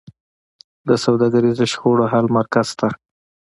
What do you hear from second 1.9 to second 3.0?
حل مرکز شته؟